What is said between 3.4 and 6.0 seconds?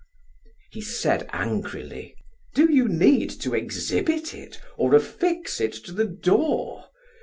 exhibit it, or affix it to